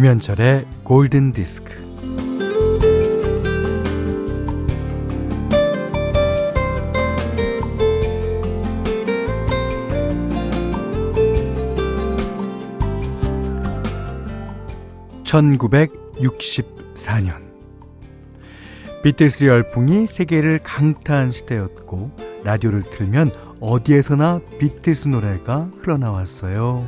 김현철의 0.00 0.64
골든 0.82 1.34
디스크. 1.34 1.78
(1964년) 15.24 17.34
비틀스 19.02 19.44
열풍이 19.44 20.06
세계를 20.06 20.60
강타한 20.60 21.30
시대였고 21.30 22.10
라디오를 22.44 22.84
틀면 22.84 23.32
어디에서나 23.60 24.40
비틀스 24.58 25.08
노래가 25.08 25.68
흘러나왔어요. 25.82 26.86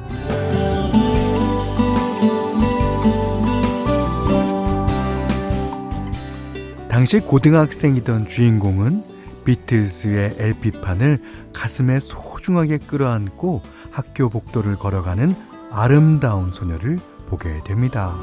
당시 7.02 7.18
고등학생이던 7.18 8.28
주인공은 8.28 9.02
비틀스의 9.44 10.36
LP판을 10.38 11.18
가슴에 11.52 11.98
소중하게 11.98 12.78
끌어안고 12.78 13.60
학교 13.90 14.28
복도를 14.28 14.76
걸어가는 14.76 15.34
아름다운 15.72 16.52
소녀를 16.52 17.00
보게 17.26 17.60
됩니다. 17.64 18.16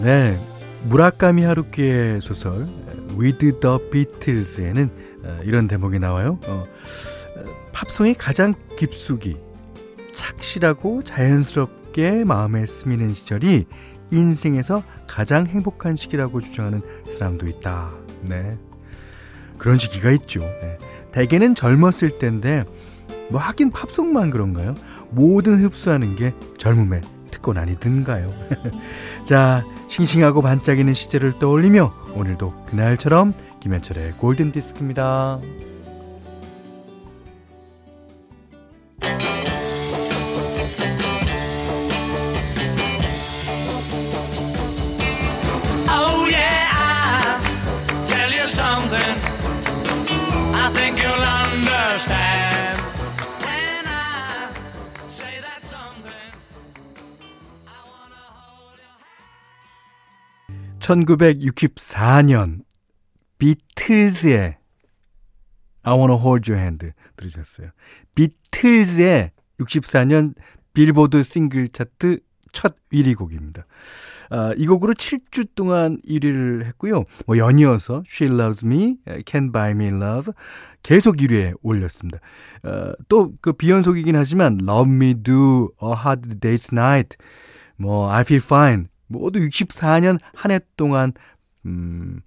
네, 0.00 0.38
무라카미 0.84 1.42
하루키의 1.42 2.20
소설 2.20 2.68
With 3.18 3.58
the 3.58 3.78
Beatles에는 3.90 4.90
어, 5.24 5.40
이런 5.42 5.66
대목이 5.66 5.98
나와요. 5.98 6.38
어, 6.46 6.64
팝송의 7.74 8.14
가장 8.14 8.54
깊숙이 8.78 9.36
착실하고 10.14 11.02
자연스럽게 11.02 12.24
마음에 12.24 12.64
스미는 12.66 13.12
시절이 13.12 13.66
인생에서 14.10 14.82
가장 15.06 15.46
행복한 15.46 15.96
시기라고 15.96 16.40
주장하는 16.40 16.82
사람도 17.12 17.48
있다. 17.48 17.92
네. 18.22 18.56
그런 19.58 19.76
시기가 19.76 20.10
있죠. 20.12 20.40
네. 20.40 20.78
대개는 21.12 21.54
젊었을 21.54 22.18
때인데, 22.18 22.64
뭐 23.30 23.40
하긴 23.40 23.70
팝송만 23.70 24.30
그런가요? 24.30 24.74
모든 25.10 25.62
흡수하는 25.64 26.16
게 26.16 26.32
젊음의 26.58 27.02
특권 27.30 27.58
아니든가요? 27.58 28.32
자, 29.24 29.64
싱싱하고 29.88 30.42
반짝이는 30.42 30.92
시절을 30.92 31.38
떠올리며 31.38 31.92
오늘도 32.14 32.66
그날처럼 32.66 33.34
김현철의 33.60 34.14
골든 34.18 34.52
디스크입니다. 34.52 35.40
1964년 60.94 62.62
비틀즈의 63.38 64.56
I 65.82 65.94
wanna 65.94 66.16
hold 66.16 66.50
your 66.50 66.60
hand 66.60 66.92
들으셨어요. 67.16 67.70
비틀즈의 68.14 69.32
64년 69.60 70.34
빌보드 70.72 71.22
싱글 71.22 71.68
차트 71.68 72.20
첫 72.52 72.76
1위 72.92 73.16
곡입니다. 73.16 73.66
아, 74.30 74.54
이 74.56 74.66
곡으로 74.66 74.94
7주 74.94 75.48
동안 75.54 75.98
1위를 76.08 76.64
했고요. 76.64 77.04
뭐 77.26 77.36
연이어서 77.36 78.02
She 78.06 78.32
Loves 78.32 78.64
Me, 78.64 78.96
Can 79.26 79.52
Buy 79.52 79.72
Me 79.72 79.88
Love 79.88 80.32
계속 80.82 81.16
1위에 81.16 81.54
올렸습니다. 81.62 82.20
어, 82.62 82.92
또그 83.08 83.54
비연속이긴 83.54 84.16
하지만 84.16 84.58
Love 84.62 84.92
Me 84.92 85.14
Do, 85.14 85.70
A 85.82 85.90
Hard 85.90 86.36
Day's 86.40 86.72
Night, 86.72 87.16
뭐 87.76 88.10
I 88.10 88.22
Feel 88.22 88.42
Fine 88.42 88.86
모두 89.06 89.38
64년 89.40 90.18
한 90.34 90.50
해 90.50 90.60
동안 90.76 91.12
음, 91.66 92.20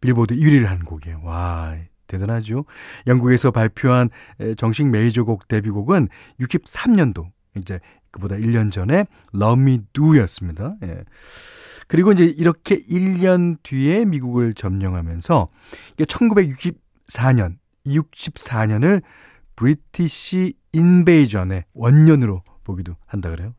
빌보드 0.00 0.34
1위를 0.34 0.64
한 0.64 0.80
곡이에요. 0.80 1.20
와, 1.24 1.76
대단하죠. 2.06 2.64
영국에서 3.06 3.50
발표한 3.50 4.10
정식 4.56 4.86
메이저곡 4.88 5.48
데뷔곡은 5.48 6.08
63년도 6.40 7.26
이제 7.56 7.80
그보다 8.10 8.36
1년 8.36 8.70
전에 8.70 9.06
Love 9.34 9.62
Me 9.62 9.80
Do였습니다. 9.92 10.76
예. 10.84 11.04
그리고 11.88 12.12
이제 12.12 12.24
이렇게 12.24 12.78
1년 12.78 13.56
뒤에 13.62 14.04
미국을 14.04 14.54
점령하면서 14.54 15.48
1964년, 15.98 17.56
64년을 17.86 19.02
브리티시 19.56 20.54
인베이전의 20.72 21.64
원년으로 21.74 22.42
보기도 22.64 22.96
한다 23.06 23.30
그래요. 23.30 23.54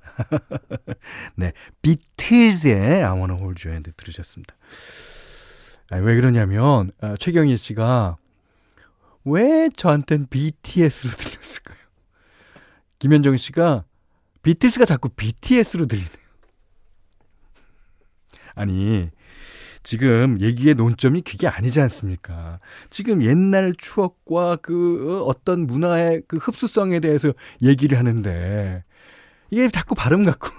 네, 1.36 1.54
비틀즈의 1.82 3.04
I 3.04 3.12
Wanna 3.12 3.38
Hold 3.40 3.68
You 3.68 3.72
Hand 3.72 3.92
들으셨습니다. 3.96 4.56
아, 5.92 5.98
왜 5.98 6.16
그러냐면 6.16 6.92
아, 7.00 7.16
최경희 7.18 7.56
씨가 7.58 8.18
왜 9.24 9.70
저한텐 9.76 10.28
BTS로 10.30 11.12
들렸을까요? 11.14 11.78
김현정 13.00 13.38
씨가 13.38 13.86
비틀스가 14.44 14.86
자꾸 14.86 15.10
BTS로 15.10 15.88
들리네요. 15.88 16.26
아니, 18.54 19.10
지금 19.84 20.40
얘기의 20.42 20.76
논점이 20.76 21.22
그게 21.22 21.48
아니지 21.48 21.82
않습니까? 21.82 22.60
지금 22.90 23.22
옛날 23.24 23.74
추억과 23.78 24.58
그 24.58 25.22
어, 25.22 25.24
어떤 25.26 25.68
문화의 25.68 26.24
그 26.28 26.38
흡수성에 26.38 27.00
대해서 27.00 27.32
얘기를 27.62 27.98
하는데 27.98 28.84
이게 29.50 29.70
자꾸 29.70 29.96
발음 29.96 30.24
같고. 30.26 30.50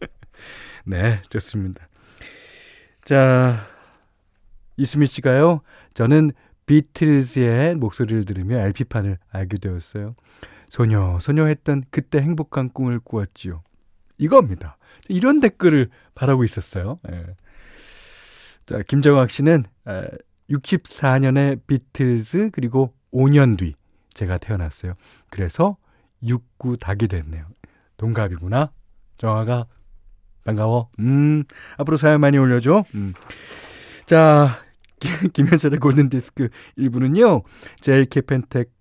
네, 0.84 1.22
좋습니다. 1.28 1.88
자, 3.04 3.66
이수미 4.76 5.06
씨가요. 5.06 5.60
저는 5.94 6.32
비틀즈의 6.66 7.76
목소리를 7.76 8.24
들으며 8.24 8.58
LP판을 8.58 9.18
알게 9.30 9.58
되었어요. 9.58 10.14
소녀, 10.68 11.18
소녀 11.20 11.46
했던 11.46 11.84
그때 11.90 12.20
행복한 12.20 12.70
꿈을 12.70 12.98
꾸었지요. 12.98 13.62
이겁니다. 14.18 14.76
이런 15.08 15.40
댓글을 15.40 15.88
바라고 16.14 16.44
있었어요. 16.44 16.96
예. 17.10 17.26
자, 18.66 18.82
김정학 18.82 19.30
씨는 19.30 19.64
64년의 20.50 21.60
비틀즈 21.66 22.50
그리고 22.52 22.92
5년 23.12 23.56
뒤 23.58 23.74
제가 24.14 24.38
태어났어요. 24.38 24.94
그래서 25.30 25.76
69 26.22 26.76
닭이 26.78 27.08
됐네요. 27.08 27.46
동갑이구나. 27.96 28.72
정아가 29.16 29.66
반가워. 30.44 30.90
음, 31.00 31.44
앞으로 31.76 31.96
사연 31.96 32.20
많이 32.20 32.38
올려줘. 32.38 32.84
음. 32.94 33.12
자, 34.06 34.48
김현철의 35.32 35.80
골든디스크 35.80 36.48
1부는요, 36.78 37.42
JK펜텍 37.80 38.76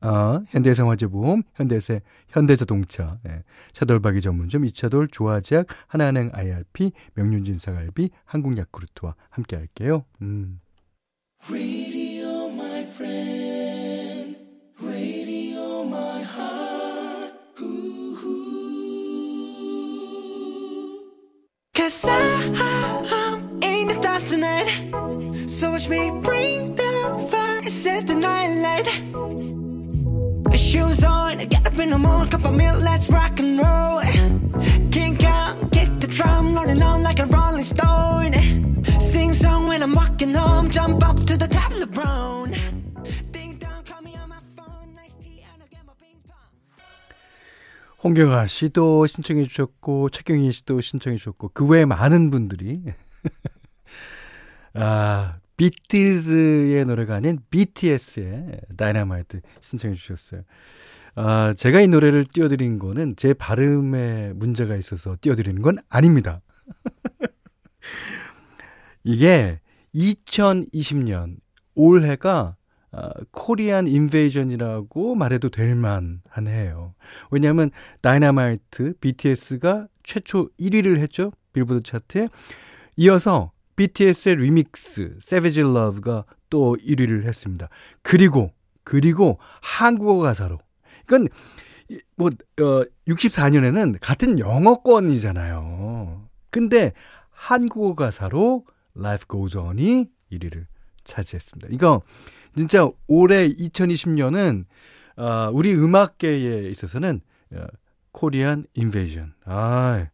아, 0.00 0.40
현대생활재보험 0.48 1.42
현대세, 1.54 2.00
현대자동차, 2.28 3.18
예, 3.28 3.44
차돌박이 3.72 4.20
전문점 4.20 4.64
이차돌 4.64 5.08
조화제약 5.08 5.66
하나은행 5.86 6.30
IRP 6.32 6.92
명륜진 7.14 7.58
사갈비 7.58 8.10
한국야쿠르트와 8.24 9.14
함께 9.30 9.56
할게요. 9.56 10.04
음. 10.22 10.60
I'm 22.04 23.62
in 23.62 23.88
the 23.88 23.94
stars 23.94 24.28
tonight. 24.28 25.48
So 25.48 25.72
watch 25.72 25.88
me 25.88 26.10
bring 26.22 26.76
the 26.76 27.28
fire, 27.30 27.68
set 27.68 28.06
the 28.06 28.14
night 28.14 28.50
light. 28.64 28.86
shoes 30.56 31.02
on, 31.02 31.38
get 31.38 31.66
up 31.66 31.76
in 31.78 31.90
the 31.90 31.98
morning, 31.98 32.30
cup 32.30 32.44
of 32.44 32.54
milk, 32.54 32.80
let's 32.80 33.10
rock 33.10 33.40
and 33.40 33.58
roll. 33.58 34.00
King 34.92 35.16
Kong, 35.18 35.70
kick 35.70 35.90
the 35.98 36.06
drum, 36.06 36.54
rolling 36.54 36.80
on 36.80 37.02
like 37.02 37.18
a 37.18 37.26
rolling 37.26 37.64
stone. 37.64 38.34
Sing 39.00 39.32
song 39.32 39.66
when 39.66 39.82
I'm 39.82 39.92
walking 39.92 40.32
home, 40.32 40.70
jump 40.70 41.02
up 41.04 41.16
to 41.26 41.36
the 41.36 41.48
top 41.48 41.72
of 41.72 41.80
the 41.80 41.88
brown. 41.88 42.54
홍경아 48.02 48.46
씨도 48.46 49.06
신청해 49.06 49.44
주셨고, 49.44 50.08
최경희 50.08 50.50
씨도 50.52 50.80
신청해 50.80 51.18
주셨고, 51.18 51.50
그 51.52 51.66
외에 51.66 51.84
많은 51.84 52.30
분들이. 52.30 52.82
아, 54.74 55.38
비틀즈의 55.58 56.86
노래가 56.86 57.16
아닌 57.16 57.38
BTS의 57.50 58.62
다이너마이트 58.78 59.42
신청해 59.60 59.96
주셨어요. 59.96 60.42
아, 61.14 61.52
제가 61.54 61.82
이 61.82 61.88
노래를 61.88 62.24
띄워드린 62.24 62.78
거는 62.78 63.16
제 63.16 63.34
발음에 63.34 64.32
문제가 64.32 64.76
있어서 64.76 65.18
띄워드리는 65.20 65.60
건 65.60 65.76
아닙니다. 65.90 66.40
이게 69.04 69.60
2020년 69.94 71.36
올해가 71.74 72.56
아, 72.92 73.10
코리안 73.30 73.86
인베이전이라고 73.86 75.14
말해도 75.14 75.50
될 75.50 75.74
해예요. 76.46 76.94
왜냐하면 77.30 77.70
다이너마이트 78.00 78.94
BTS가 79.00 79.86
최초 80.02 80.48
1위를 80.58 80.98
했죠. 80.98 81.32
빌보드 81.52 81.82
차트에. 81.82 82.28
이어서 82.96 83.52
BTS의 83.76 84.36
리믹스 84.36 85.14
Savage 85.16 85.62
Love가 85.62 86.24
또 86.50 86.76
1위를 86.76 87.24
했습니다. 87.24 87.68
그리고 88.02 88.52
그리고 88.82 89.38
한국어 89.62 90.18
가사로. 90.18 90.58
이건 91.04 91.28
뭐 92.16 92.28
어, 92.28 92.84
64년에는 93.08 93.98
같은 94.00 94.38
영어권이잖아요. 94.38 96.28
근데 96.50 96.92
한국어 97.30 97.94
가사로 97.94 98.64
Life 98.96 99.26
Goes 99.28 99.56
On이 99.56 100.06
1위를 100.32 100.66
차지했습니다. 101.04 101.68
이거 101.70 102.02
진짜 102.56 102.88
올해 103.06 103.48
2020년은 103.48 104.64
어, 105.16 105.50
우리 105.52 105.74
음악계에 105.74 106.68
있어서는 106.70 107.20
어, 107.52 107.66
코리안 108.12 108.64
인베이전. 108.74 109.34
아. 109.44 110.06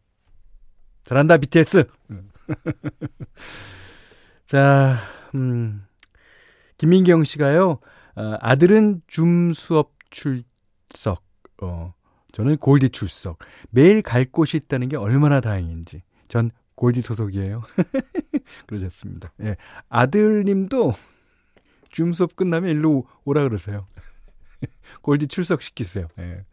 잘한다 1.03 1.37
BTS. 1.37 1.85
자, 4.45 4.99
음. 5.35 5.85
김민경 6.77 7.23
씨가요. 7.23 7.79
어, 8.15 8.37
아들은 8.39 9.01
줌 9.07 9.53
수업 9.53 9.93
출석. 10.09 11.23
어, 11.61 11.93
저는 12.33 12.57
골디 12.57 12.89
출석. 12.89 13.39
매일 13.69 14.01
갈 14.01 14.25
곳이 14.25 14.57
있다는 14.57 14.89
게 14.89 14.97
얼마나 14.97 15.39
다행인지. 15.39 16.03
전 16.27 16.51
골디 16.75 17.01
소속이에요. 17.01 17.63
그러셨습니다. 18.67 19.31
예. 19.41 19.55
아들님도 19.89 20.93
줌 21.91 22.13
수업 22.13 22.35
끝나면 22.35 22.69
일로 22.71 23.05
오라 23.25 23.43
그러세요. 23.43 23.87
골디 25.01 25.27
출석시키세요. 25.27 26.07
예. 26.19 26.45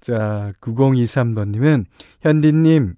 자, 0.00 0.52
9023번님은, 0.60 1.86
현디님, 2.22 2.94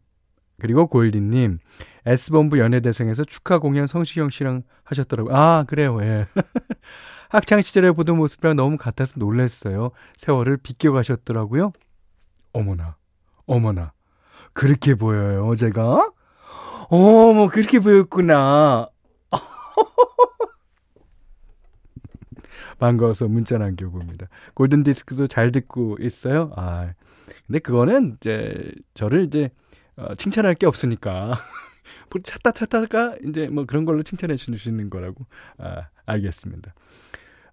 그리고 0.59 0.87
골디님, 0.87 1.59
S본부 2.07 2.59
연예대상에서 2.59 3.25
축하 3.25 3.59
공연 3.59 3.87
성시경 3.87 4.31
씨랑 4.31 4.63
하셨더라고요. 4.85 5.35
아, 5.35 5.65
그래요, 5.69 5.99
예. 6.03 6.27
학창시절에 7.31 7.93
보던 7.93 8.17
모습이랑 8.17 8.57
너무 8.57 8.77
같아서 8.77 9.15
놀랐어요. 9.19 9.91
세월을 10.17 10.57
비껴 10.59 10.93
가셨더라고요. 10.93 11.73
어머나, 12.53 12.97
어머나. 13.47 13.93
그렇게 14.53 14.95
보여요, 14.95 15.55
제가? 15.57 16.13
어머, 16.89 17.49
그렇게 17.49 17.81
보였구나. 17.81 18.89
반가워서 22.79 23.29
문자 23.29 23.59
남겨봅니다. 23.59 24.29
골든 24.55 24.83
디스크도 24.83 25.27
잘 25.27 25.53
듣고 25.53 25.97
있어요? 26.01 26.53
아, 26.57 26.93
근데 27.47 27.59
그거는 27.59 28.17
이제 28.17 28.73
저를 28.95 29.25
이제 29.25 29.51
어, 29.97 30.15
칭찬할 30.15 30.55
게 30.55 30.67
없으니까. 30.67 31.35
찾다 32.23 32.53
찾다가 32.53 33.17
이제 33.27 33.49
뭐 33.49 33.65
그런 33.65 33.85
걸로 33.85 34.03
칭찬해 34.03 34.37
주시는 34.37 34.89
거라고 34.91 35.27
아, 35.59 35.89
알겠습니다. 36.07 36.75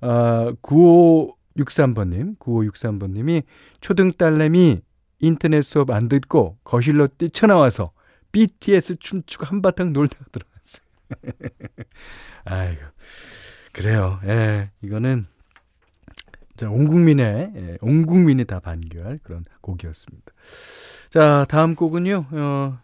아, 0.01 0.53
9563번님, 0.61 2.37
9563번님이 2.37 3.43
초등 3.79 4.11
딸내미 4.11 4.81
인터넷 5.19 5.61
수업 5.61 5.91
안 5.91 6.07
듣고 6.07 6.57
거실로 6.63 7.07
뛰쳐나와서 7.07 7.91
BTS 8.31 8.97
춤추고 8.97 9.45
한바탕 9.45 9.93
놀다가 9.93 10.25
들어갔어요. 10.31 10.81
아이고. 12.45 12.81
그래요. 13.73 14.19
예, 14.25 14.69
이거는 14.81 15.25
자, 16.55 16.69
온 16.69 16.87
국민의 16.87 17.51
예, 17.55 17.77
온 17.81 18.05
국민이 18.05 18.45
다 18.45 18.59
반겨할 18.59 19.19
그런 19.23 19.43
곡이었습니다. 19.61 20.31
자, 21.09 21.45
다음 21.49 21.75
곡은요. 21.75 22.25
어 22.31 22.79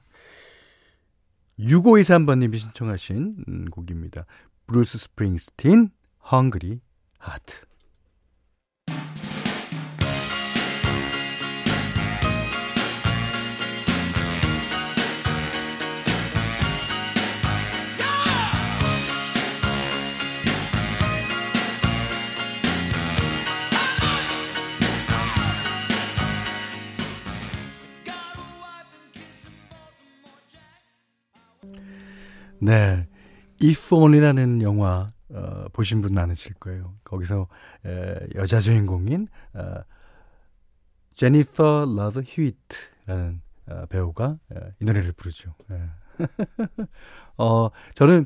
6523번 1.60 2.39
님이 2.39 2.60
신청하신 2.60 3.44
음, 3.48 3.66
곡입니다. 3.66 4.25
브루스 4.68 4.98
스프링스틴, 4.98 5.89
헝그리 6.31 6.81
하트. 7.18 7.57
네. 32.59 33.07
If 33.62 33.94
Only라는 33.94 34.62
영화 34.62 35.07
어, 35.30 35.65
보신 35.74 36.01
분 36.01 36.13
많으실 36.13 36.54
거예요. 36.56 36.94
거기서 37.04 37.48
에, 37.86 38.15
여자 38.36 38.59
주인공인 38.59 39.27
어, 39.54 39.81
제니퍼 41.13 41.94
러브 41.95 42.21
휴이트라는 42.21 43.42
어, 43.68 43.86
배우가 43.88 44.38
에, 44.54 44.59
이 44.80 44.86
노래를 44.86 45.12
부르죠. 45.13 45.54
예. 45.71 45.89
어, 47.37 47.69
저는 47.95 48.26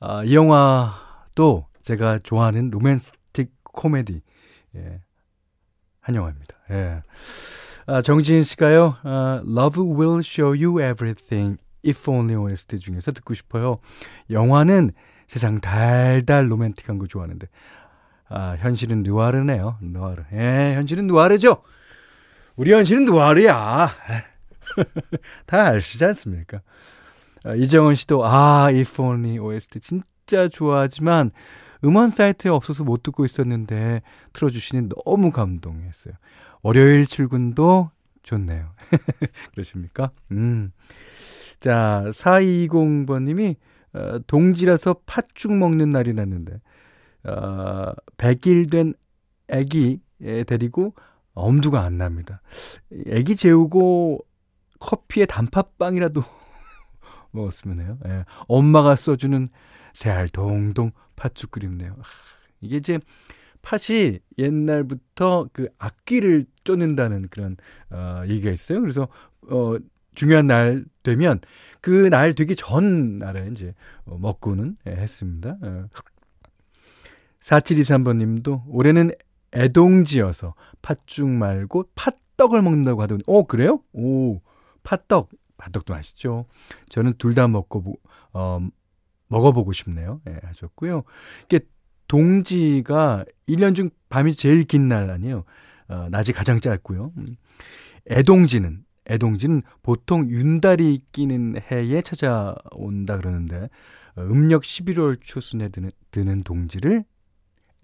어, 0.00 0.24
이 0.24 0.34
영화도 0.34 1.66
제가 1.82 2.18
좋아하는 2.18 2.70
로맨스틱 2.70 3.52
코미디 3.62 4.20
예, 4.76 5.00
한 6.00 6.14
영화입니다. 6.14 6.56
예. 6.70 7.02
아, 7.86 8.00
정지인 8.00 8.44
씨가요, 8.44 8.96
아, 9.02 9.42
Love 9.44 9.82
will 9.82 10.20
show 10.20 10.50
you 10.50 10.80
everything 10.80 11.58
If 11.86 12.10
Only 12.10 12.36
OST 12.36 12.78
중에서 12.78 13.12
듣고 13.12 13.34
싶어요. 13.34 13.78
영화는 14.30 14.92
세상 15.28 15.60
달달 15.60 16.50
로맨틱한 16.50 16.98
거 16.98 17.06
좋아하는데 17.06 17.46
아, 18.28 18.56
현실은 18.58 19.02
누아르네요. 19.02 19.78
누아르. 19.80 20.22
예, 20.32 20.74
현실은 20.74 21.06
누아르죠. 21.06 21.62
우리 22.56 22.72
현실은 22.72 23.04
누아르야. 23.04 23.88
다 25.46 25.66
아시지 25.66 26.04
않습니까? 26.04 26.60
아, 27.44 27.54
이정은 27.54 27.94
씨도 27.94 28.24
아, 28.26 28.66
If 28.68 29.00
Only 29.02 29.38
OST 29.38 29.80
진짜 29.80 30.48
좋아하지만 30.48 31.30
음원 31.84 32.10
사이트에 32.10 32.50
없어서 32.50 32.84
못 32.84 33.02
듣고 33.02 33.24
있었는데 33.24 34.02
틀어주시니 34.32 34.88
너무 35.04 35.30
감동했어요. 35.30 36.14
월요일 36.62 37.06
출근도 37.06 37.90
좋네요. 38.22 38.70
그러십니까? 39.52 40.10
음. 40.30 40.72
자, 41.62 42.02
4220번님이, 42.06 43.54
어, 43.94 44.18
동지라서 44.26 44.96
팥죽 45.06 45.52
먹는 45.52 45.90
날이 45.90 46.12
났는데, 46.12 46.60
어, 47.22 47.92
100일 48.16 48.68
된 48.68 48.94
애기 49.48 50.00
데리고 50.46 50.94
엄두가 51.34 51.82
안 51.82 51.98
납니다. 51.98 52.42
애기 53.06 53.36
재우고 53.36 54.18
커피에 54.80 55.24
단팥빵이라도 55.24 56.22
먹었으면 57.30 57.80
해요. 57.80 57.98
예. 58.06 58.24
엄마가 58.48 58.96
써주는 58.96 59.48
새알 59.92 60.30
동동 60.30 60.90
팥죽 61.14 61.52
그립네요. 61.52 61.92
아, 61.92 62.02
이게 62.60 62.76
이제 62.76 62.98
팥이 63.62 64.18
옛날부터 64.38 65.48
그 65.52 65.68
악기를 65.78 66.44
쫓는다는 66.64 67.28
그런 67.28 67.56
어 67.90 68.22
얘기가 68.26 68.50
있어요. 68.50 68.80
그래서 68.80 69.06
어 69.48 69.76
중요한 70.14 70.46
날 70.46 70.84
되면 71.02 71.40
그 71.80 72.08
날 72.10 72.34
되기 72.34 72.54
전 72.56 73.18
날에 73.18 73.48
이제 73.52 73.74
어, 74.04 74.16
먹고는 74.18 74.76
예, 74.86 74.90
했습니다. 74.92 75.58
4723번 77.40 78.08
어. 78.10 78.12
님도 78.14 78.64
올해는 78.68 79.10
애동지여서 79.54 80.54
팥죽 80.80 81.28
말고 81.28 81.84
팥떡을 81.94 82.62
먹는다고 82.62 83.02
하더니, 83.02 83.22
어, 83.26 83.44
그래요? 83.46 83.80
오, 83.92 84.40
팥떡. 84.82 85.28
팥떡도 85.58 85.92
맛있죠. 85.94 86.46
저는 86.88 87.14
둘 87.18 87.34
다 87.34 87.46
먹고, 87.48 87.98
어, 88.32 88.60
먹어보고 89.28 89.72
싶네요. 89.72 90.20
예, 90.28 90.38
하셨고요. 90.42 91.02
이게 91.44 91.60
동지가 92.08 93.24
1년 93.48 93.74
중 93.74 93.90
밤이 94.08 94.34
제일 94.34 94.64
긴 94.64 94.88
날 94.88 95.10
아니에요. 95.10 95.44
어, 95.88 96.06
낮이 96.10 96.32
가장 96.32 96.60
짧고요. 96.60 97.12
음. 97.16 97.26
애동지는 98.10 98.84
애동지는 99.08 99.62
보통 99.82 100.28
윤달이 100.30 101.02
끼는 101.12 101.60
해에 101.70 102.00
찾아온다 102.02 103.18
그러는데 103.18 103.68
음력 104.18 104.62
11월 104.62 105.18
초순에 105.20 105.68
드는, 105.70 105.90
드는 106.10 106.42
동지를 106.42 107.04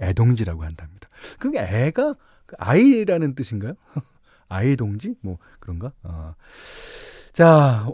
애동지라고 0.00 0.64
한답니다. 0.64 1.08
그게 1.38 1.60
애가 1.60 2.14
그 2.46 2.56
아이라는 2.58 3.34
뜻인가요? 3.34 3.74
아이 4.48 4.76
동지? 4.76 5.14
뭐 5.20 5.38
그런가? 5.60 5.92
어. 6.02 6.34
자, 7.32 7.86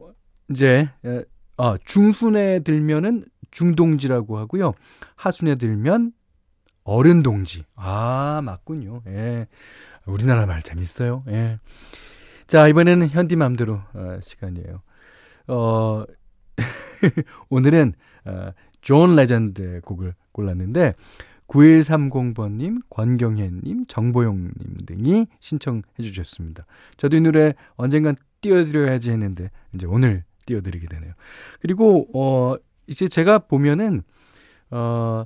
이제 0.50 0.90
아, 1.56 1.76
중순에 1.84 2.60
들면은 2.60 3.24
중동지라고 3.50 4.38
하고요. 4.38 4.74
하순에 5.16 5.54
들면 5.54 6.12
어른 6.82 7.22
동지. 7.22 7.64
아, 7.76 8.40
맞군요. 8.44 9.02
예. 9.06 9.46
우리나라 10.06 10.44
말 10.46 10.62
재밌어요. 10.62 11.24
예. 11.28 11.58
자, 12.46 12.68
이번에는 12.68 13.08
현디맘대로 13.08 13.80
어, 13.94 14.18
시간이에요. 14.20 14.82
어, 15.48 16.04
오늘은 17.48 17.94
어, 18.26 18.50
존 18.80 19.16
레전드의 19.16 19.80
곡을 19.80 20.14
골랐는데 20.32 20.94
9130번님, 21.48 22.80
권경혜님, 22.90 23.86
정보용님 23.86 24.52
등이 24.86 25.26
신청해 25.40 25.82
주셨습니다. 26.00 26.66
저도 26.96 27.16
이 27.16 27.20
노래 27.20 27.54
언젠간 27.76 28.16
띄워드려야지 28.40 29.10
했는데 29.10 29.50
이제 29.74 29.86
오늘 29.86 30.24
띄워드리게 30.46 30.88
되네요. 30.88 31.12
그리고 31.60 32.08
어 32.14 32.56
이제 32.86 33.08
제가 33.08 33.40
보면은 33.40 34.02
어 34.70 35.24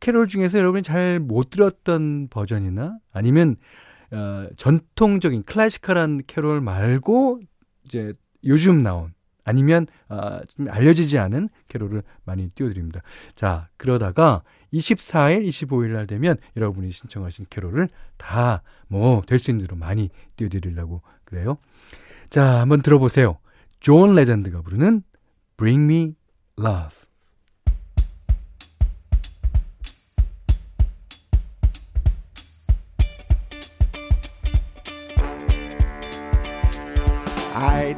캐롤 0.00 0.28
중에서 0.28 0.58
여러분이 0.58 0.82
잘 0.82 1.20
못 1.20 1.50
들었던 1.50 2.28
버전이나 2.28 2.98
아니면 3.12 3.56
어, 4.10 4.48
전통적인 4.56 5.42
클래시컬한 5.44 6.22
캐롤 6.26 6.60
말고 6.60 7.40
이제 7.84 8.12
요즘 8.44 8.82
나온 8.82 9.12
아니면 9.44 9.86
어, 10.08 10.40
좀 10.48 10.68
알려지지 10.70 11.18
않은 11.18 11.48
캐롤을 11.68 12.02
많이 12.24 12.48
띄워드립니다. 12.50 13.00
자 13.34 13.68
그러다가 13.76 14.42
24일, 14.72 15.46
25일 15.48 15.92
날 15.92 16.06
되면 16.06 16.36
여러분이 16.56 16.90
신청하신 16.90 17.46
캐롤을 17.50 17.88
다 18.18 18.62
뭐 18.90 19.22
될 19.26 19.38
수 19.38 19.50
있는 19.50 19.66
대로 19.66 19.76
많이 19.76 20.10
띄워드리려고 20.36 21.02
그래요. 21.24 21.58
자 22.30 22.60
한번 22.60 22.82
들어보세요. 22.82 23.38
존 23.80 24.14
레전드가 24.14 24.62
부르는 24.62 25.02
Bring 25.56 25.84
Me 25.92 26.14
Love. 26.58 27.07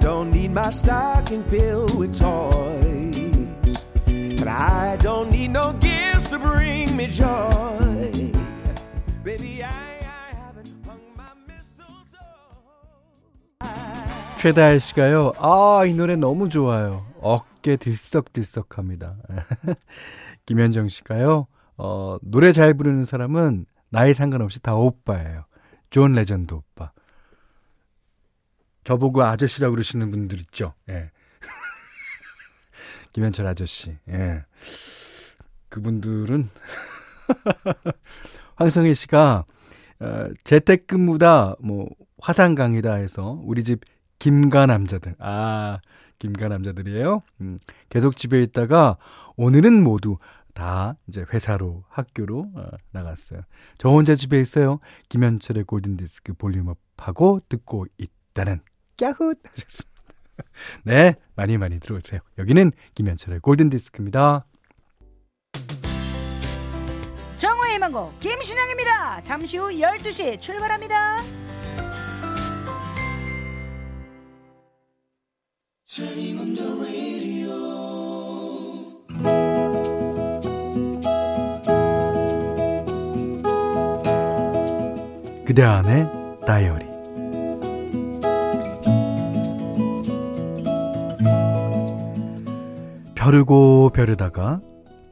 Don't 0.00 0.30
need 0.33 0.50
my 0.50 0.71
stocking 0.71 1.45
filled 1.45 1.97
with 1.99 2.19
toys. 2.19 3.85
But 4.38 4.49
I 4.49 4.97
don't 4.99 5.30
need 5.30 5.50
no 5.52 5.73
gifts 5.75 6.30
to 6.30 6.38
bring 6.38 6.97
me 6.97 7.07
joy. 7.07 8.33
Baby, 9.23 9.62
I, 9.62 10.00
I 10.00 10.35
haven't 10.35 10.73
hung 10.85 11.04
my 11.16 11.30
mistletoe. 11.47 12.00
최다혜 14.40 14.78
씨가요. 14.78 15.35
아, 15.38 15.85
이 15.87 15.95
노래 15.95 16.16
너무 16.16 16.49
좋아요. 16.49 17.04
어깨 17.21 17.76
들썩들썩합니다. 17.76 19.16
김현정 20.47 20.88
씨가요. 20.88 21.47
어, 21.76 22.16
노래 22.23 22.52
잘 22.52 22.75
부르는 22.75 23.04
사람은 23.04 23.66
나이 23.90 24.14
상관없이 24.14 24.61
다 24.62 24.75
오빠예요. 24.75 25.45
존 25.90 26.12
레전드 26.12 26.54
오빠. 26.54 26.92
저보고 28.85 29.23
아저씨라고 29.23 29.75
그러시는 29.75 30.11
분들 30.11 30.39
있죠. 30.41 30.75
예. 30.89 31.11
김현철 33.13 33.47
아저씨. 33.47 33.97
예. 34.09 34.45
그분들은 35.69 36.49
황성혜 38.57 38.95
씨가 38.95 39.45
어, 40.01 40.29
재택근무다 40.45 41.57
뭐 41.61 41.89
화상 42.19 42.55
강의다 42.55 42.95
해서 42.95 43.41
우리 43.45 43.65
집 43.65 43.81
김가 44.19 44.67
남자들. 44.67 45.15
아, 45.19 45.81
김가 46.19 46.49
남자들이에요. 46.49 47.23
음, 47.41 47.59
계속 47.89 48.17
집에 48.17 48.43
있다가 48.43 48.99
오늘은 49.37 49.83
모두 49.83 50.19
다 50.53 50.97
이제 51.09 51.25
회사로 51.33 51.85
학교로 51.89 52.51
어, 52.55 52.69
나갔어요. 52.93 53.41
저 53.79 53.89
혼자 53.89 54.15
집에 54.15 54.41
있어요. 54.41 54.81
김현철의 55.09 55.65
골든 55.65 55.97
디스크 55.97 56.35
볼륨업하고 56.35 57.41
듣고 57.49 57.87
있다는 57.99 58.61
까훗 59.00 59.35
하셨습니다. 59.42 59.90
네, 60.85 61.14
많이 61.35 61.57
많이 61.57 61.80
들어오세요. 61.80 62.21
여기는 62.38 62.73
김현철의 62.95 63.40
골든 63.40 63.71
디스크입니다. 63.71 64.47
정우의 67.38 67.78
망곡 67.78 68.21
김신영입니다. 68.21 69.23
잠시 69.23 69.57
후 69.57 69.71
12시 69.71 70.40
출발합니다. 70.40 71.23
그대 85.47 85.64
안의 85.64 86.07
다이어리 86.47 86.89
벼르고 93.31 93.91
벼르다가 93.95 94.61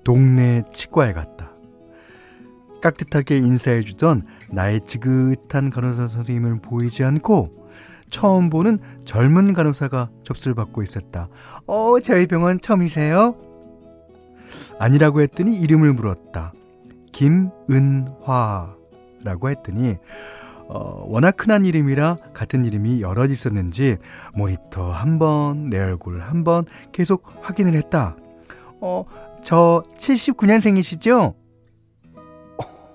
동네 0.03 0.65
치과에 0.73 1.13
갔다. 1.13 1.53
깍듯하게 2.83 3.37
인사해주던 3.37 4.27
나의 4.51 4.81
지긋한 4.85 5.71
간호사 5.71 6.09
선생님을 6.09 6.61
보이지 6.61 7.05
않고 7.05 7.69
처음 8.11 8.51
보는 8.51 8.81
젊은 9.05 9.53
간호사가 9.53 10.11
접수를 10.25 10.57
받고 10.57 10.83
있었다. 10.83 11.29
어, 11.69 12.01
저희 12.01 12.27
병원 12.27 12.61
처음이세요? 12.61 13.37
아니라고 14.81 15.21
했더니 15.21 15.57
이름을 15.57 15.93
물었다. 15.93 16.53
김은화라고 17.13 18.69
했더니 19.45 19.97
어, 20.69 21.05
워낙 21.09 21.35
흔한 21.41 21.65
이름이라 21.65 22.19
같은 22.35 22.65
이름이 22.65 23.01
여럿 23.01 23.31
있었는지 23.31 23.97
모니터 24.35 24.93
한 24.93 25.19
번, 25.19 25.71
내 25.71 25.79
얼굴 25.79 26.21
한 26.21 26.45
번 26.45 26.65
계속 26.93 27.25
확인을 27.41 27.75
했다. 27.75 28.17
어, 28.81 29.05
저 29.43 29.83
79년생이시죠? 29.99 31.35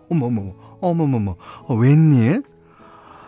어머머, 0.10 0.53
어머머머, 0.82 1.36
어, 1.63 1.75
웬일? 1.75 2.44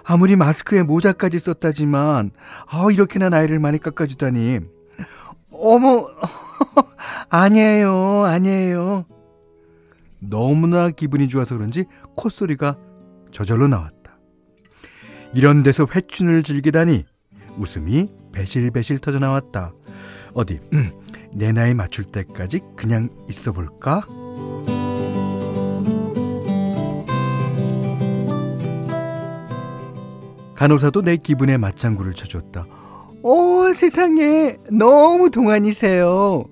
아무리 0.03 0.35
마스크에 0.35 0.83
모자까지 0.83 1.39
썼다지만, 1.39 2.29
아, 2.67 2.87
이렇게나 2.91 3.29
나이를 3.29 3.57
많이 3.59 3.79
깎아주다니. 3.79 4.59
어머, 5.51 6.07
아니에요, 7.29 8.23
아니에요. 8.25 9.05
너무나 10.19 10.89
기분이 10.91 11.27
좋아서 11.27 11.55
그런지 11.55 11.85
콧소리가 12.15 12.77
저절로 13.31 13.67
나왔다. 13.67 13.94
이런 15.35 15.63
데서 15.63 15.85
회춘을 15.93 16.43
즐기다니 16.43 17.03
웃음이 17.57 18.07
배실배실 18.31 18.99
터져 18.99 19.19
나왔다. 19.19 19.73
어디 20.33 20.61
음, 20.71 20.91
내 21.33 21.51
나이 21.51 21.73
맞출 21.73 22.05
때까지 22.05 22.61
그냥 22.77 23.09
있어 23.29 23.51
볼까? 23.51 24.01
간호사도 30.55 31.01
내 31.01 31.17
기분에 31.17 31.57
맞장구를 31.57 32.13
쳐줬다. 32.13 32.65
오 33.21 33.73
세상에 33.73 34.55
너무 34.71 35.29
동안이세요. 35.31 36.45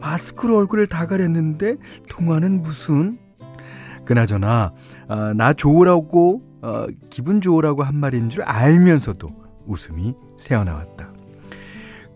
마스크로 0.00 0.56
얼굴을 0.58 0.88
다 0.88 1.06
가렸는데 1.06 1.76
동안은 2.08 2.62
무슨? 2.62 3.16
그나저나 4.04 4.72
아, 5.06 5.34
나 5.36 5.52
좋으라고 5.52 6.51
어, 6.62 6.86
기분 7.10 7.40
좋으라고 7.40 7.82
한 7.82 7.96
말인 7.96 8.30
줄 8.30 8.42
알면서도 8.42 9.28
웃음이 9.66 10.14
새어나왔다. 10.38 11.12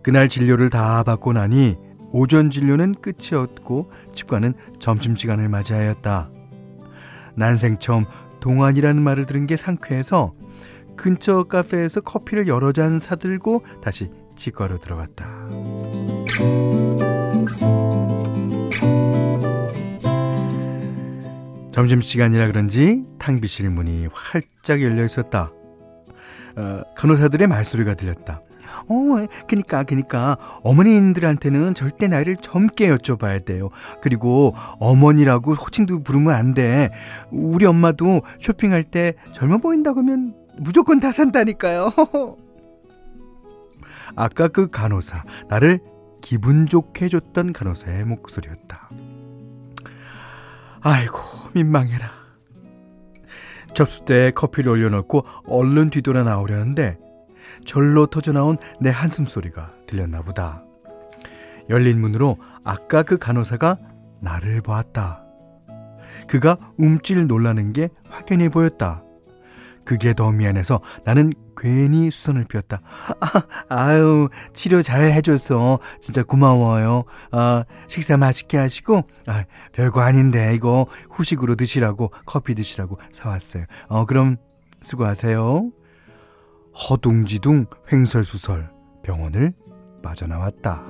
그날 0.03 0.29
진료를 0.29 0.71
다 0.71 1.03
받고 1.03 1.33
나니 1.33 1.77
오전 2.13 2.51
진료는 2.51 2.95
끝이었고 3.03 3.91
치과는 4.15 4.55
점심시간을 4.79 5.49
맞이하였다. 5.49 6.31
난생 7.35 7.79
처음 7.79 8.05
동안이라는 8.41 9.03
말을 9.03 9.27
들은 9.27 9.47
게 9.47 9.57
상쾌해서 9.57 10.33
근처 10.97 11.43
카페에서 11.45 12.01
커피를 12.01 12.47
여러 12.47 12.73
잔 12.73 12.99
사들고 12.99 13.65
다시 13.83 14.11
치과로 14.37 14.79
들어갔다. 14.79 15.27
점심시간이라 21.77 22.47
그런지 22.47 23.05
탕비실 23.19 23.69
문이 23.69 24.09
활짝 24.11 24.81
열려 24.81 25.05
있었다. 25.05 25.51
어, 26.57 26.83
간호사들의 26.97 27.47
말소리가 27.47 27.93
들렸다. 27.93 28.41
어, 28.89 28.95
그니까, 29.47 29.85
그니까. 29.85 30.39
어머님들한테는 30.63 31.75
절대 31.75 32.09
나이를 32.09 32.37
젊게 32.37 32.89
여쭤봐야 32.89 33.45
돼요. 33.45 33.69
그리고 34.01 34.55
어머니라고 34.81 35.53
호칭도 35.53 36.03
부르면 36.03 36.35
안 36.35 36.55
돼. 36.55 36.89
우리 37.31 37.67
엄마도 37.67 38.23
쇼핑할 38.41 38.83
때 38.83 39.13
젊어 39.33 39.59
보인다고 39.59 40.01
하면 40.01 40.35
무조건 40.59 40.99
다 40.99 41.13
산다니까요. 41.13 41.93
아까 44.17 44.49
그 44.49 44.71
간호사, 44.71 45.25
나를 45.51 45.81
기분 46.23 46.67
좋게 46.67 47.05
해줬던 47.05 47.53
간호사의 47.53 48.07
목소리였다. 48.07 48.89
아이고, 50.89 51.19
민망해라. 51.53 52.09
접수대에 53.75 54.31
커피를 54.31 54.71
올려놓고 54.71 55.25
얼른 55.49 55.91
뒤돌아 55.91 56.23
나오려는데 56.23 56.97
절로 57.65 58.07
터져나온 58.07 58.57
내 58.81 58.91
한숨 58.91 59.25
소리가 59.25 59.73
들렸나 59.89 60.21
보다. 60.23 60.63
열린 61.69 62.01
문으로 62.01 62.39
아까 62.63 63.03
그 63.03 63.19
간호사가 63.19 63.79
나를 64.21 64.63
보았다. 64.63 65.25
그가 66.29 66.57
움찔 66.79 67.27
놀라는 67.27 67.73
게 67.73 67.89
확연히 68.09 68.49
보였다. 68.49 69.03
그게 69.87 70.13
더 70.13 70.31
미안해서 70.31 70.81
나는 71.05 71.33
괜히 71.57 72.11
수선을 72.11 72.45
피웠다. 72.45 72.83
아, 73.21 73.43
아유, 73.71 74.29
치료 74.53 74.83
잘 74.83 75.01
해줘서 75.11 75.79
진짜 76.01 76.23
고마워요. 76.23 77.05
아, 77.31 77.65
식사 77.89 78.19
맛있게 78.19 78.59
하시고, 78.59 79.05
아, 79.27 79.45
별거 79.73 80.03
아닌데, 80.03 80.55
이거 80.55 80.87
후식으로 81.11 81.55
드시라고, 81.55 82.13
커피 82.27 82.55
드시라고 82.55 82.99
사왔어요. 83.13 83.65
어, 83.89 84.05
그럼 84.05 84.37
수고하세요. 84.83 85.71
허둥지둥 86.91 87.67
횡설수설 87.91 88.71
병원을 89.03 89.55
빠져나왔다. 90.03 90.83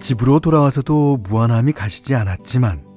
집으로 0.00 0.40
돌아와서도 0.40 1.18
무한함이 1.22 1.72
가시지 1.72 2.14
않았지만 2.14 2.87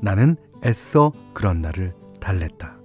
나는 0.00 0.36
애써 0.64 1.12
그런 1.32 1.60
날을 1.60 1.94
달랬다. 2.20 2.76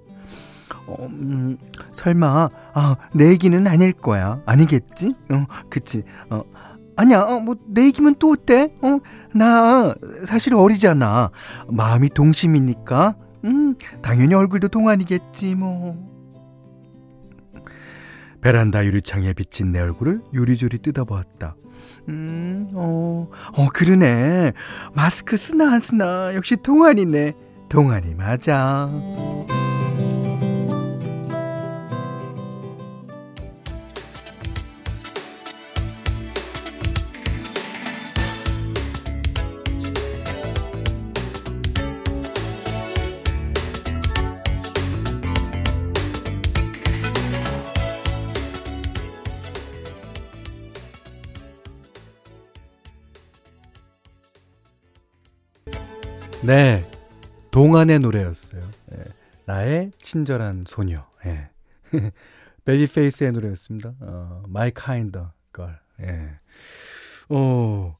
어, 0.87 1.05
음, 1.05 1.57
설마, 1.91 2.49
아, 2.73 2.95
내 3.13 3.29
얘기는 3.29 3.67
아닐 3.67 3.93
거야. 3.93 4.41
아니겠지? 4.45 5.13
어, 5.29 5.45
그치. 5.69 6.03
어, 6.29 6.43
아니야, 6.95 7.21
어, 7.21 7.39
뭐, 7.39 7.55
내 7.67 7.85
얘기면 7.85 8.15
또 8.19 8.31
어때? 8.31 8.73
어, 8.81 8.99
나, 9.33 9.93
사실 10.25 10.55
어리잖아. 10.55 11.29
마음이 11.67 12.09
동심이니까. 12.09 13.15
음, 13.45 13.75
당연히 14.01 14.33
얼굴도 14.33 14.69
동안이겠지, 14.69 15.55
뭐. 15.55 16.09
베란다 18.41 18.85
유리창에 18.85 19.33
비친 19.33 19.71
내 19.71 19.79
얼굴을 19.79 20.21
요리조리 20.33 20.79
뜯어보았다. 20.79 21.55
음, 22.07 22.69
어, 22.73 23.27
어, 23.53 23.67
그러네. 23.73 24.53
마스크 24.93 25.37
쓰나 25.37 25.73
안 25.73 25.79
쓰나. 25.79 26.33
역시 26.35 26.55
동안이네. 26.55 27.33
동안이 27.69 28.15
맞아. 28.15 28.89
네. 56.49 56.83
동안의 57.51 57.99
노래였어요. 57.99 58.67
예. 58.93 59.03
나의 59.45 59.91
친절한 59.99 60.63
소녀. 60.67 61.05
예. 61.27 61.47
벨리페이스의 62.65 63.33
노래였습니다. 63.33 63.93
어, 63.99 64.41
My 64.47 64.71
Kind 64.71 65.19
Girl. 65.55 65.75
예. 66.01 66.31
어, 67.29 67.95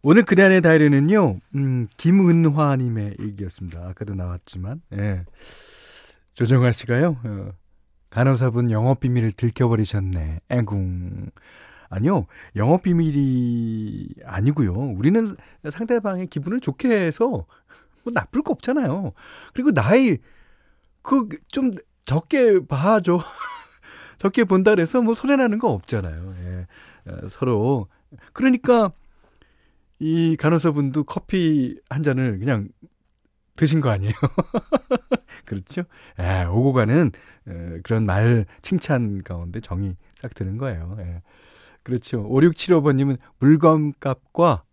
오늘 0.00 0.22
그대안의 0.22 0.62
다이리는요, 0.62 1.36
음, 1.56 1.88
김은화님의 1.98 3.16
일기였습니다. 3.18 3.86
아까도 3.86 4.14
나왔지만, 4.14 4.80
예. 4.94 5.26
조정아 6.32 6.72
씨가요, 6.72 7.18
어, 7.22 7.50
간호사분 8.08 8.70
영업 8.70 9.00
비밀을 9.00 9.32
들켜버리셨네. 9.32 10.40
앵궁. 10.48 11.30
아니요, 11.92 12.26
영업 12.56 12.82
비밀이 12.82 14.08
아니고요. 14.24 14.72
우리는 14.72 15.36
상대방의 15.68 16.28
기분을 16.28 16.60
좋게 16.60 16.88
해서 16.90 17.28
뭐 17.28 18.12
나쁠 18.12 18.42
거 18.42 18.52
없잖아요. 18.52 19.12
그리고 19.52 19.72
나이 19.72 20.18
그 21.02 21.28
좀 21.48 21.72
적게 22.04 22.66
봐줘. 22.66 23.18
적게 24.18 24.44
본다 24.44 24.72
그래서 24.72 25.02
뭐 25.02 25.14
손해나는 25.14 25.58
거 25.58 25.68
없잖아요. 25.70 26.34
예. 26.44 26.66
어, 27.10 27.28
서로 27.28 27.88
그러니까 28.32 28.92
이 29.98 30.36
간호사분도 30.38 31.04
커피 31.04 31.78
한 31.88 32.02
잔을 32.02 32.38
그냥 32.38 32.68
드신 33.56 33.80
거 33.80 33.90
아니에요? 33.90 34.12
그렇죠? 35.44 35.82
예, 36.18 36.44
오고 36.46 36.72
가는 36.72 37.10
에, 37.48 37.80
그런 37.82 38.04
말 38.04 38.46
칭찬 38.62 39.22
가운데 39.22 39.60
정이 39.60 39.96
싹 40.20 40.34
드는 40.34 40.56
거예요. 40.58 40.96
예. 41.00 41.22
그렇죠. 41.82 42.28
5675번님은 42.28 43.18
물건값과 43.38 44.64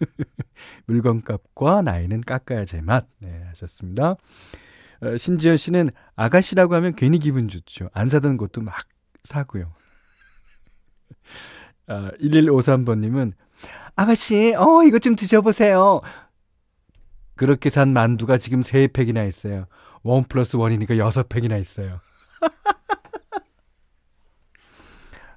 물건값과 0.86 1.82
나이는 1.82 2.20
깎아야 2.22 2.64
제맛. 2.64 3.06
네, 3.18 3.42
하셨습니다. 3.48 4.16
어, 5.02 5.16
신지현 5.16 5.56
씨는 5.56 5.90
아가씨라고 6.16 6.74
하면 6.76 6.94
괜히 6.94 7.18
기분 7.18 7.48
좋죠. 7.48 7.88
안 7.92 8.08
사던 8.08 8.36
것도 8.36 8.60
막 8.60 8.86
사고요. 9.24 9.72
아, 11.86 12.10
1153번님은 12.20 13.32
아가씨, 13.96 14.54
어, 14.54 14.82
이것 14.84 15.00
좀 15.00 15.16
드셔보세요. 15.16 16.00
그렇게 17.34 17.70
산 17.70 17.92
만두가 17.92 18.38
지금 18.38 18.60
3팩이나 18.60 19.28
있어요. 19.28 19.66
원 20.02 20.24
플러스 20.24 20.56
원이니까 20.56 20.94
6팩이나 20.94 21.60
있어요. 21.60 22.00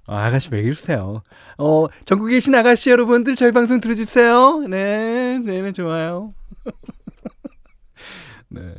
아, 0.07 0.25
아가씨 0.25 0.49
왜 0.51 0.61
이러세요? 0.61 1.21
어, 1.57 1.87
전국에 2.05 2.33
계신 2.35 2.53
아가씨 2.55 2.89
여러분들 2.89 3.35
저희 3.35 3.51
방송 3.51 3.79
들어주세요. 3.79 4.65
네, 4.69 5.39
네, 5.39 5.71
좋아요. 5.71 6.33
네. 8.49 8.75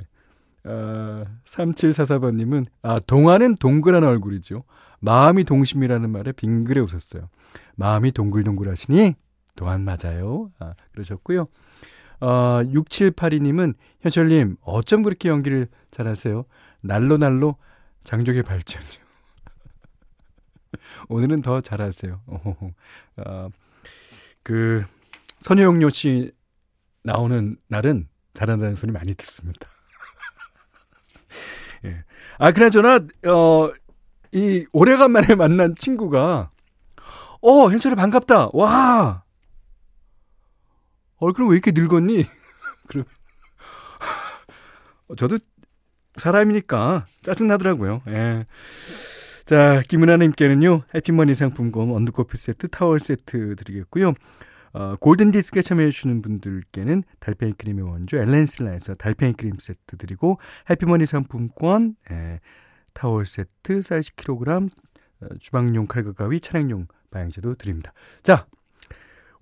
어, 0.64 1.24
3744번님은, 1.46 2.66
아, 2.82 3.00
동화는 3.00 3.56
동그란 3.56 4.04
얼굴이죠. 4.04 4.64
마음이 5.00 5.44
동심이라는 5.44 6.10
말에 6.10 6.32
빙그레 6.32 6.80
웃었어요. 6.80 7.28
마음이 7.76 8.12
동글동글 8.12 8.68
하시니, 8.68 9.14
동안 9.54 9.82
맞아요. 9.82 10.50
아, 10.58 10.74
그러셨고요. 10.92 11.46
어, 12.20 12.60
6782님은, 12.64 13.74
현철님, 14.00 14.56
어쩜 14.62 15.02
그렇게 15.02 15.28
연기를 15.28 15.68
잘하세요? 15.90 16.44
날로 16.80 17.16
날로 17.16 17.56
장족의 18.04 18.42
발전이요. 18.42 19.06
오늘은 21.09 21.42
더 21.42 21.61
잘하세요. 21.61 22.20
어, 23.18 23.48
그 24.42 24.85
선효영료 25.40 25.88
씨 25.90 26.33
나오는 27.02 27.57
날은 27.68 28.09
잘한다는 28.35 28.74
소리 28.74 28.92
많이 28.92 29.14
듣습니다. 29.14 29.68
예. 31.85 32.05
아 32.38 32.52
그나저나 32.52 33.00
어, 33.29 33.72
이 34.33 34.66
오래간만에 34.72 35.35
만난 35.37 35.74
친구가 35.74 36.50
어 37.40 37.70
현철이 37.70 37.94
반갑다. 37.94 38.50
와. 38.52 39.22
얼굴은 41.18 41.50
왜 41.50 41.57
이렇게 41.57 41.70
늙었니? 41.72 42.24
그러면 42.88 43.07
저도 45.16 45.38
사람이니까 46.16 47.05
짜증나더라고요. 47.22 48.02
예. 48.09 48.44
자, 49.46 49.80
김은아님께는요, 49.87 50.82
해피머니 50.92 51.35
상품권 51.35 51.88
원두커피 51.90 52.37
세트, 52.37 52.66
타월 52.66 52.98
세트 52.98 53.54
드리겠고요. 53.54 54.12
어, 54.72 54.96
골든디스크에 54.96 55.62
참여해주시는 55.62 56.20
분들께는 56.20 57.04
달팽이 57.20 57.52
크림의 57.52 57.85
원조 57.85 58.16
엘렌실라에서 58.16 58.96
달팽이 58.96 59.35
크림 59.35 59.52
세트 59.61 59.98
드리고, 59.98 60.40
해피머니 60.68 61.06
상품권, 61.06 61.94
에, 62.11 62.40
타월 62.92 63.24
세트, 63.24 63.82
쌀 63.82 64.00
10kg, 64.00 64.68
어, 65.22 65.26
주방용 65.38 65.87
칼과 65.87 66.12
가위, 66.12 66.40
차량용 66.40 66.88
방향제도 67.12 67.54
드립니다. 67.54 67.92
자, 68.24 68.46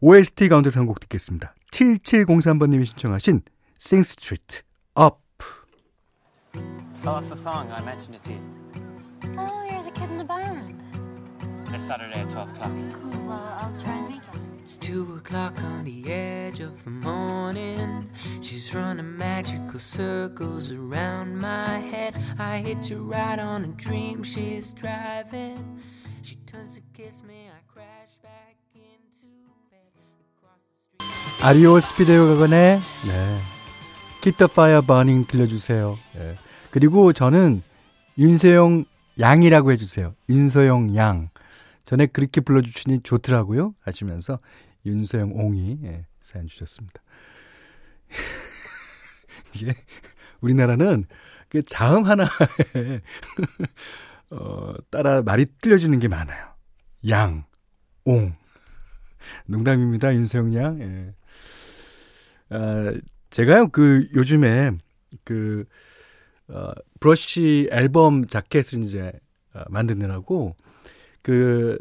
OST 0.00 0.50
가운데 0.50 0.70
선곡 0.70 1.00
듣겠습니다. 1.00 1.54
7703번님이 1.72 2.84
신청하신 2.84 3.40
싱스트리트 3.78 4.60
업. 4.96 5.24
Oh, 7.06 7.20
that's 7.20 7.28
the 7.28 7.36
song. 7.36 7.72
I 7.72 7.82
mentioned 7.82 8.16
it 8.16 8.22
to 8.24 8.32
you. 8.32 9.63
Oh, 10.28 10.38
the 10.38 10.72
band. 10.72 10.82
This 11.70 11.86
Saturday 11.86 12.20
at 12.20 12.30
12 12.30 12.50
o'clock. 12.50 12.70
Cool, 12.92 13.10
well, 13.26 13.56
I'll 13.60 13.76
try 13.82 13.92
and 13.96 14.08
make 14.08 14.22
it. 14.22 14.40
It's 14.62 14.76
two 14.78 15.16
o'clock 15.16 15.62
on 15.62 15.84
the 15.84 16.10
edge 16.10 16.60
of 16.60 16.82
the 16.84 16.90
morning. 16.90 18.08
She's 18.40 18.74
running 18.74 19.16
magical 19.18 19.78
circles 19.78 20.72
around 20.72 21.36
my 21.38 21.78
head. 21.78 22.14
I 22.38 22.58
hit 22.58 22.86
her 22.88 22.96
right 22.96 23.38
on 23.38 23.64
a 23.64 23.68
dream 23.68 24.22
she's 24.22 24.72
driving. 24.72 25.80
She 26.22 26.36
turns 26.46 26.76
to 26.76 26.80
kiss 26.94 27.22
me. 27.22 27.50
I 27.50 27.60
crash 27.70 28.16
back 28.22 28.56
into 28.74 29.28
bed. 29.70 29.80
Across 30.38 30.60
the 30.98 31.04
street. 31.04 31.44
아리오 31.44 31.80
스피드웨어 31.80 32.26
가건의 32.28 32.80
네. 33.06 33.38
Keep 34.22 34.38
the 34.38 34.48
Fire 34.50 34.80
Burning 34.80 35.26
들려주세요. 35.26 35.98
네. 36.14 36.38
그리고 36.70 37.12
저는 37.12 37.62
윤세영 38.16 38.86
양이라고 39.18 39.72
해주세요. 39.72 40.14
윤서영 40.28 40.96
양. 40.96 41.30
전에 41.84 42.06
그렇게 42.06 42.40
불러주시니 42.40 43.00
좋더라고요. 43.02 43.74
하시면서 43.82 44.38
윤서영 44.86 45.32
옹이 45.34 45.80
예, 45.84 46.06
사연 46.22 46.46
주셨습니다. 46.46 47.02
이게 49.54 49.74
우리나라는 50.40 51.04
그 51.48 51.62
자음 51.62 52.04
하나에 52.04 52.28
어, 54.30 54.74
따라 54.90 55.22
말이 55.22 55.46
틀려지는 55.60 55.98
게 55.98 56.08
많아요. 56.08 56.54
양, 57.08 57.44
옹. 58.04 58.34
농담입니다, 59.46 60.14
윤서영 60.14 60.54
양. 60.54 60.80
예. 60.80 61.14
아, 62.50 62.92
제가요, 63.30 63.68
그, 63.68 64.08
요즘에, 64.14 64.72
그, 65.24 65.64
어, 66.48 66.72
브러쉬 67.00 67.68
앨범 67.70 68.26
자켓을 68.26 68.82
이제, 68.82 69.12
어, 69.54 69.62
만드느라고, 69.70 70.54
그, 71.22 71.78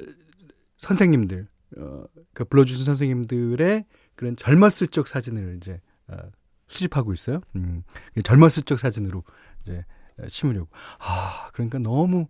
선생님들, 0.77 1.47
어, 1.77 2.03
그 2.33 2.45
불러주신 2.45 2.85
선생님들의 2.85 3.85
그런 4.15 4.35
젊었을 4.35 4.87
적 4.87 5.07
사진을 5.07 5.57
이제, 5.57 5.81
어, 6.07 6.17
수집하고 6.67 7.13
있어요. 7.13 7.41
음, 7.55 7.83
젊었을 8.23 8.63
적 8.63 8.79
사진으로 8.79 9.23
이제 9.61 9.85
심으려고. 10.27 10.69
아, 10.99 11.49
그러니까 11.53 11.79
너무, 11.79 12.27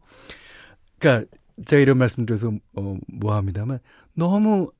그니까, 0.97 1.25
제가 1.65 1.81
이런 1.81 1.97
말씀 1.97 2.25
드려서, 2.25 2.51
어, 2.73 2.97
뭐합니다만, 3.07 3.79
너무, 4.15 4.71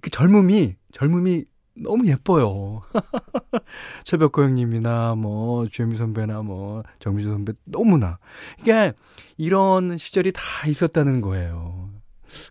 그 0.00 0.10
젊음이, 0.10 0.76
젊음이 0.92 1.44
너무 1.76 2.06
예뻐요. 2.06 2.82
최백호 4.04 4.42
형님이나 4.42 5.14
뭐 5.14 5.66
주현미 5.68 5.96
선배나 5.96 6.42
뭐 6.42 6.82
정미주 6.98 7.28
선배 7.28 7.52
너무나 7.64 8.18
이게 8.60 8.92
이런 9.36 9.96
시절이 9.96 10.32
다 10.32 10.42
있었다는 10.66 11.20
거예요. 11.20 11.90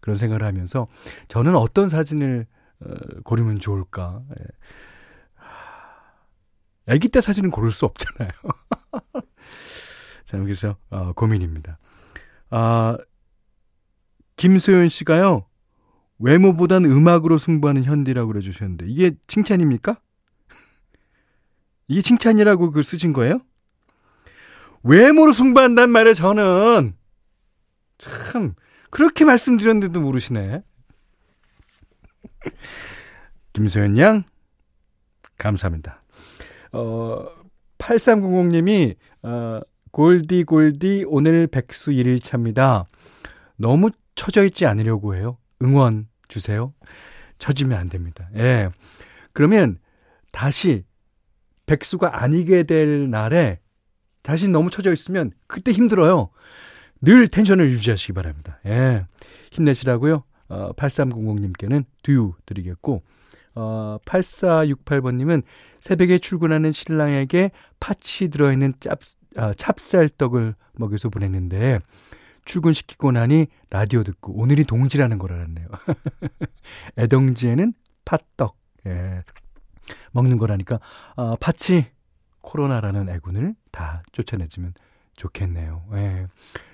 그런 0.01 0.15
생각을 0.15 0.43
하면서 0.43 0.87
저는 1.27 1.55
어떤 1.55 1.89
사진을 1.89 2.45
어, 2.81 2.93
고르면 3.23 3.59
좋을까? 3.59 4.21
예. 4.39 4.45
아기 6.87 7.09
때 7.09 7.19
사진은 7.19 7.49
고를 7.49 7.71
수 7.71 7.85
없잖아요. 7.85 8.29
자, 10.25 10.37
그래서 10.37 10.77
어, 10.89 11.13
고민입니다. 11.13 11.79
아 12.51 12.97
김소연 14.35 14.89
씨가요. 14.89 15.47
외모보단 16.19 16.85
음악으로 16.85 17.37
승부하는 17.37 17.83
현디라고 17.83 18.27
그래주셨는데 18.27 18.85
이게 18.87 19.15
칭찬입니까? 19.27 19.99
이게 21.87 22.01
칭찬이라고 22.01 22.71
그 22.71 22.83
쓰신 22.83 23.13
거예요? 23.13 23.41
외모로 24.83 25.33
승부한단 25.33 25.89
말이에요 25.89 26.13
저는 26.13 26.93
참 27.97 28.53
그렇게 28.89 29.25
말씀드렸는데도 29.25 29.99
모르시네 29.99 30.61
김소연 33.53 33.97
양 33.97 34.23
감사합니다 35.37 36.03
어 36.71 37.25
8300님이 37.77 38.95
어, 39.23 39.61
골디 39.91 40.43
골디 40.43 41.05
오늘 41.07 41.47
백수 41.47 41.91
1일차입니다 41.91 42.85
너무 43.57 43.89
처져 44.13 44.43
있지 44.43 44.65
않으려고 44.65 45.15
해요 45.15 45.37
응원 45.65 46.07
주세요. 46.27 46.73
처지면 47.37 47.77
안 47.77 47.87
됩니다. 47.87 48.29
예. 48.35 48.69
그러면 49.33 49.79
다시 50.31 50.85
백수가 51.65 52.21
아니게 52.21 52.63
될 52.63 53.09
날에 53.09 53.59
자신 54.23 54.51
너무 54.51 54.69
처져 54.69 54.91
있으면 54.93 55.31
그때 55.47 55.71
힘들어요. 55.71 56.29
늘 57.01 57.27
텐션을 57.27 57.69
유지하시기 57.69 58.13
바랍니다. 58.13 58.59
예. 58.65 59.05
힘내시라고요. 59.51 60.23
어, 60.47 60.71
8300님께는 60.73 61.85
듀 62.03 62.33
드리겠고, 62.45 63.03
어, 63.55 63.97
8468번님은 64.05 65.43
새벽에 65.79 66.17
출근하는 66.17 66.71
신랑에게 66.71 67.51
팥이 67.79 68.29
들어있는 68.31 68.73
짭, 68.79 68.99
아, 69.37 69.53
찹쌀떡을 69.53 70.55
먹여서 70.73 71.09
보냈는데, 71.09 71.79
출근시키고 72.45 73.11
나니 73.11 73.47
라디오 73.69 74.03
듣고 74.03 74.33
오늘이 74.33 74.63
동지라는 74.63 75.17
걸 75.17 75.33
알았네요. 75.33 75.67
애동지에는 76.97 77.73
팥떡 78.05 78.57
예. 78.87 79.21
먹는 80.11 80.37
거라니까 80.37 80.79
아, 81.15 81.35
팥이 81.39 81.85
코로나라는 82.41 83.09
액운을 83.09 83.55
다 83.71 84.03
쫓아내주면 84.11 84.73
좋겠네요. 85.15 85.83
예. 85.93 86.27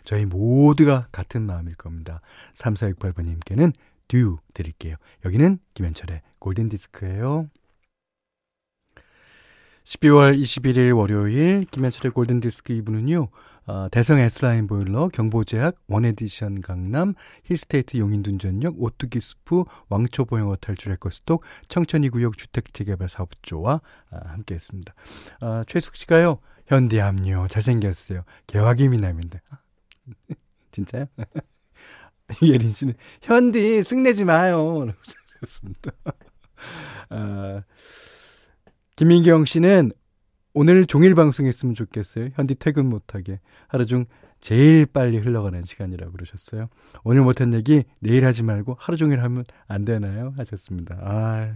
저희 0.03 0.25
모두가 0.25 1.07
같은 1.11 1.43
마음일 1.43 1.75
겁니다. 1.75 2.21
3468번님께는 2.55 3.73
듀 4.07 4.37
드릴게요. 4.53 4.97
여기는 5.25 5.59
김현철의 5.73 6.21
골든디스크예요. 6.39 7.49
12월 9.83 10.39
21일 10.39 10.95
월요일 10.95 11.65
김현철의 11.71 12.11
골든디스크 12.11 12.73
2부는요. 12.81 13.29
어, 13.67 13.87
대성 13.91 14.17
S라인 14.19 14.67
보일러, 14.67 15.07
경보제약, 15.09 15.75
원에디션 15.87 16.61
강남, 16.61 17.13
힐스테이트 17.43 17.97
용인둔전역, 17.97 18.81
오뚜기 18.81 19.21
스프, 19.21 19.63
왕초보영어 19.89 20.55
탈출 20.57 20.91
에코스톡, 20.93 21.43
청천이구역 21.67 22.37
주택재개발 22.37 23.07
사업조와 23.07 23.81
아, 24.09 24.19
함께했습니다. 24.29 24.93
아, 25.41 25.63
최숙 25.67 25.95
씨가요. 25.95 26.39
압류 26.71 27.47
잘생겼어요. 27.49 28.23
개화기 28.47 28.87
미남인데. 28.87 29.41
진짜요? 30.71 31.05
예린 32.41 32.71
씨는 32.71 32.93
현디 33.21 33.83
승내지 33.83 34.23
마요. 34.23 34.85
라고 34.87 34.99
하셨습니다. 35.41 35.91
아, 37.09 37.61
김민경 38.95 39.45
씨는 39.45 39.91
오늘 40.53 40.85
종일 40.85 41.15
방송했으면 41.15 41.75
좋겠어요. 41.75 42.29
현디 42.35 42.55
퇴근 42.55 42.87
못하게. 42.87 43.39
하루 43.67 43.85
중 43.85 44.05
제일 44.41 44.85
빨리 44.85 45.17
흘러가는 45.17 45.61
시간이라고 45.61 46.11
그러셨어요. 46.11 46.67
오늘 47.03 47.21
못한 47.21 47.53
얘기 47.53 47.83
내일 47.99 48.25
하지 48.25 48.43
말고 48.43 48.75
하루 48.79 48.97
종일 48.97 49.21
하면 49.23 49.45
안 49.67 49.85
되나요? 49.85 50.33
하셨습니다. 50.37 50.97
아. 51.01 51.53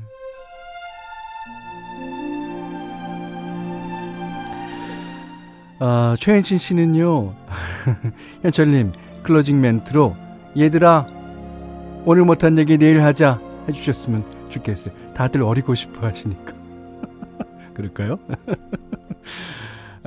아, 5.78 6.16
최현신 6.18 6.58
씨는요, 6.58 7.36
현철님, 8.44 8.94
클로징 9.24 9.60
멘트로, 9.60 10.16
얘들아, 10.58 11.06
오늘 12.06 12.24
못한 12.24 12.58
얘기 12.58 12.78
내일 12.78 13.04
하자 13.04 13.42
해주셨으면 13.68 14.50
좋겠어요. 14.52 14.94
다들 15.14 15.44
어리고 15.44 15.76
싶어 15.76 16.08
하시니까. 16.08 16.54
그럴까요? 17.76 18.20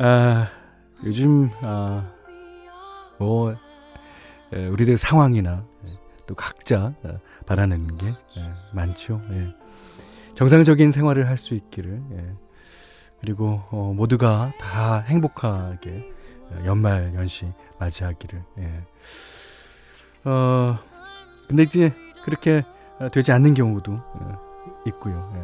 아, 0.00 0.48
요즘, 1.04 1.50
아, 1.60 2.08
뭐, 3.18 3.54
에, 4.52 4.66
우리들 4.66 4.96
상황이나 4.96 5.64
에, 5.84 5.88
또 6.26 6.34
각자 6.34 6.94
에, 7.04 7.18
바라는 7.46 7.96
게 7.98 8.08
에, 8.08 8.14
많죠. 8.72 9.20
예. 9.32 9.48
정상적인 10.36 10.92
생활을 10.92 11.28
할 11.28 11.36
수 11.36 11.54
있기를, 11.54 12.00
예. 12.12 12.32
그리고 13.20 13.60
어, 13.70 13.92
모두가 13.96 14.52
다 14.60 15.00
행복하게 15.00 16.12
연말 16.64 17.12
연시 17.16 17.52
맞이하기를. 17.80 18.44
예. 18.58 18.82
어, 20.24 20.78
근데 21.48 21.64
이제 21.64 21.92
그렇게 22.24 22.62
되지 23.12 23.32
않는 23.32 23.54
경우도 23.54 23.92
예, 23.92 24.90
있고요. 24.90 25.32
예. 25.36 25.42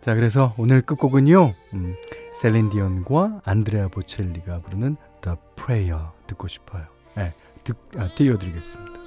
자, 0.00 0.16
그래서 0.16 0.52
오늘 0.58 0.82
끝곡은요, 0.82 1.52
음, 1.74 1.94
셀린디언과 2.32 3.42
안드레아 3.44 3.88
보첼리가 3.88 4.60
부르는 4.60 4.96
The 5.20 5.36
Prayer 5.56 6.04
듣고 6.26 6.48
싶어요. 6.48 6.84
네, 7.16 7.34
듣, 7.64 7.76
아, 7.96 8.08
띄워드리겠습니다. 8.14 9.00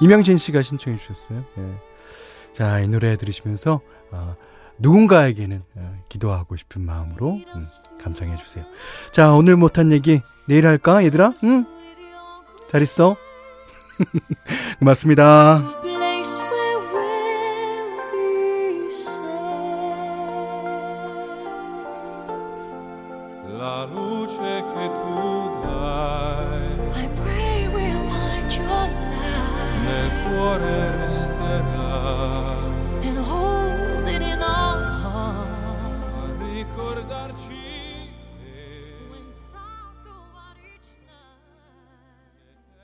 이명진 0.00 0.38
씨가 0.38 0.62
신청해 0.62 0.98
주셨어요. 0.98 1.44
네. 1.56 1.74
자, 2.52 2.80
이 2.80 2.88
노래 2.88 3.16
들으시면서, 3.16 3.80
어, 4.10 4.36
누군가에게는 4.78 5.62
어, 5.76 6.02
기도하고 6.08 6.56
싶은 6.56 6.82
마음으로 6.84 7.34
음, 7.34 7.62
감상해 8.02 8.36
주세요. 8.36 8.64
자, 9.12 9.32
오늘 9.32 9.56
못한 9.56 9.92
얘기 9.92 10.22
내일 10.46 10.66
할까, 10.66 11.04
얘들아? 11.04 11.34
응? 11.44 11.66
잘 12.68 12.82
있어? 12.82 13.16
고맙습니다. 14.78 15.79